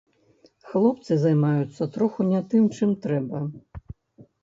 [0.71, 3.47] Хлопцы займаюцца троху не тым, чым трэба.